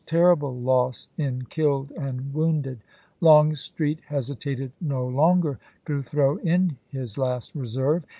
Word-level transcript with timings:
terrible 0.07 0.57
loss 0.59 1.09
in 1.15 1.43
killed 1.45 1.91
and 1.91 2.33
wounded." 2.33 2.79
Lougstreet 3.21 3.97
oi^^' 3.97 3.97
X 3.99 4.05
hesitated 4.07 4.71
no 4.81 5.05
longer 5.05 5.59
to 5.85 6.01
throw 6.01 6.37
in 6.37 6.75
his 6.89 7.19
last 7.19 7.53
reserve. 7.53 8.03